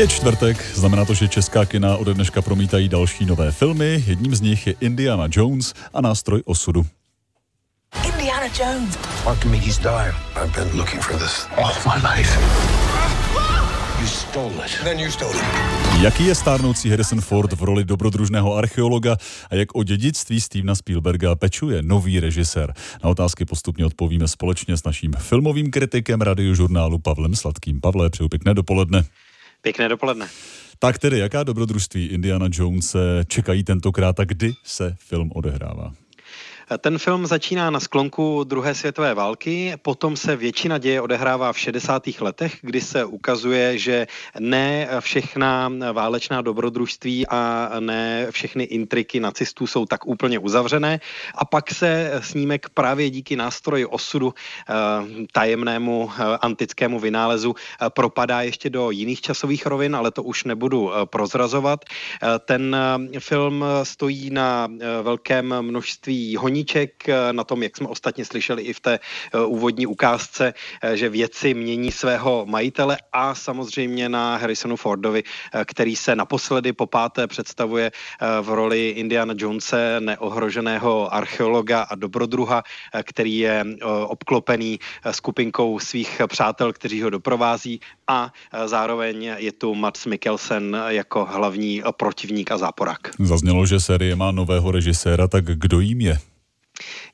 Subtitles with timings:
[0.00, 4.04] Je čtvrtek, znamená to, že česká kina ode dneška promítají další nové filmy.
[4.06, 6.86] Jedním z nich je Indiana Jones a nástroj osudu.
[8.04, 8.98] Indiana Jones.
[9.26, 10.14] Archimedes died.
[10.36, 12.38] I've been looking for this all my life.
[14.00, 14.84] You stole it.
[14.84, 15.44] Then you stole it.
[16.02, 19.16] Jaký je stárnoucí Harrison Ford v roli dobrodružného archeologa
[19.50, 22.74] a jak o dědictví Stevena Spielberga pečuje nový režisér?
[23.04, 27.80] Na otázky postupně odpovíme společně s naším filmovým kritikem radiožurnálu Pavlem Sladkým.
[27.80, 29.04] Pavle, přeju pěkné dopoledne.
[29.62, 30.28] Pěkné dopoledne.
[30.78, 32.96] Tak tedy, jaká dobrodružství Indiana Jones
[33.26, 35.92] čekají tentokrát a kdy se film odehrává?
[36.78, 42.02] Ten film začíná na sklonku druhé světové války, potom se většina děje odehrává v 60.
[42.20, 44.06] letech, kdy se ukazuje, že
[44.38, 51.00] ne všechna válečná dobrodružství a ne všechny intriky nacistů jsou tak úplně uzavřené.
[51.34, 54.74] A pak se snímek právě díky nástroji osudu, eh,
[55.32, 60.90] tajemnému eh, antickému vynálezu, eh, propadá ještě do jiných časových rovin, ale to už nebudu
[61.04, 61.84] prozrazovat.
[62.44, 62.76] Ten
[63.18, 64.68] film stojí na
[65.02, 69.40] velkém množství honí koníček eh, na tom, jak jsme ostatně slyšeli i v té eh,
[69.40, 75.22] úvodní ukázce, eh, že věci mění svého majitele a samozřejmě na Harrisonu Fordovi,
[75.64, 77.90] který se naposledy po páté představuje
[78.42, 82.62] v roli Indiana Jonese, neohroženého archeologa a dobrodruha,
[83.04, 83.64] který je
[84.06, 84.78] obklopený
[85.10, 88.32] skupinkou svých přátel, kteří ho doprovází a
[88.66, 93.00] zároveň je tu Mats Mikkelsen jako hlavní protivník a záporák.
[93.18, 96.18] Zaznělo, že série má nového režiséra, tak kdo jím je?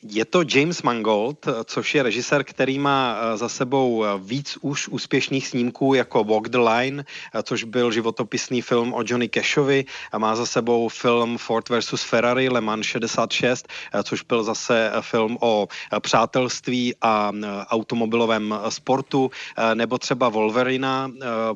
[0.03, 4.89] Je to James Mangold, což je režisér, který má eh, za sebou eh, víc už
[4.89, 10.19] úspěšných snímků jako Walk the Line, eh, což byl životopisný film o Johnny Cashovi a
[10.19, 12.03] má za sebou film Ford vs.
[12.03, 13.69] Ferrari Le Mans 66,
[14.03, 15.69] což byl zase film o
[16.01, 17.33] přátelství a
[17.71, 19.31] automobilovém sportu,
[19.75, 21.11] nebo třeba Wolverina,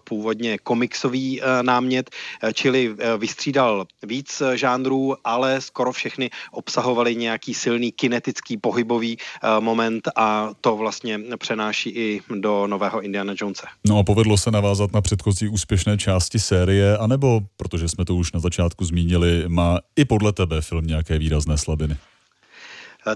[0.05, 2.11] původně komiksový námět,
[2.55, 10.50] čili vystřídal víc žánrů, ale skoro všechny obsahovaly nějaký silný kinetický pohybový uh, moment a
[10.61, 13.66] to vlastně přenáší i do nového Indiana Jonese.
[13.87, 18.33] No a povedlo se navázat na předchozí úspěšné části série, anebo, protože jsme to už
[18.33, 21.97] na začátku zmínili, má i podle tebe film nějaké výrazné slabiny?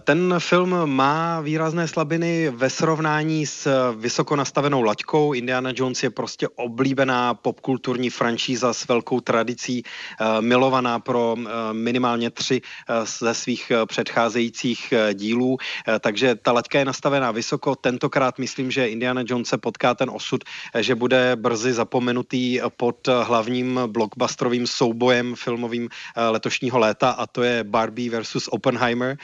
[0.00, 5.32] Ten film má výrazné slabiny ve srovnání s vysoko nastavenou laťkou.
[5.32, 12.30] Indiana Jones je prostě oblíbená popkulturní franšíza s velkou tradicí, eh, milovaná pro eh, minimálně
[12.30, 15.58] tři eh, ze svých předcházejících dílů,
[16.00, 17.76] takže ta laťka je nastavená vysoko.
[17.76, 20.44] Tentokrát myslím, že Indiana Jones se potká ten osud,
[20.78, 28.10] že bude brzy zapomenutý pod hlavním blockbusterovým soubojem filmovým letošního léta a to je Barbie
[28.10, 29.16] versus Oppenheimer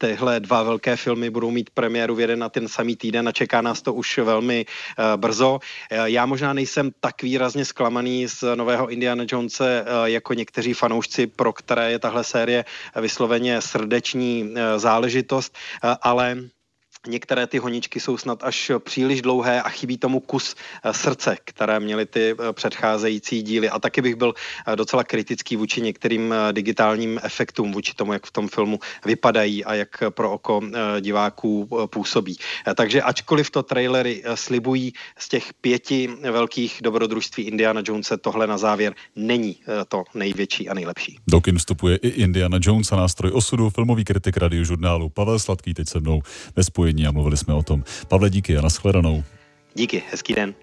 [0.00, 3.60] tyhle dva velké filmy budou mít premiéru v jeden na ten samý týden a čeká
[3.60, 5.60] nás to už velmi uh, brzo.
[5.60, 11.26] Uh, já možná nejsem tak výrazně zklamaný z nového Indiana Jonese uh, jako někteří fanoušci,
[11.26, 12.64] pro které je tahle série
[13.00, 15.56] vysloveně srdeční záležitost,
[16.02, 16.36] ale
[17.08, 21.80] Některé ty honičky jsou snad až příliš dlouhé a chybí tomu kus eh, srdce, které
[21.80, 23.68] měly ty eh, předcházející díly.
[23.68, 24.34] A taky bych byl
[24.66, 29.74] eh, docela kritický vůči některým digitálním efektům, vůči tomu, jak v tom filmu vypadají a
[29.74, 30.60] jak pro oko
[31.00, 32.36] diváků působí.
[32.74, 38.94] Takže ačkoliv to trailery slibují z těch pěti velkých dobrodružství Indiana Jonese, tohle na závěr
[39.16, 39.56] není
[39.88, 41.18] to největší a nejlepší.
[41.28, 45.88] Do kin vstupuje i Indiana Jones a nástroj osudu, filmový kritik radiožurnálu Pavel Sladký teď
[45.88, 46.22] se mnou
[46.56, 46.62] ve
[47.06, 47.84] a mluvili jsme o tom.
[48.08, 49.24] Pavle, díky a nashledanou.
[49.74, 50.54] Díky, hezký den.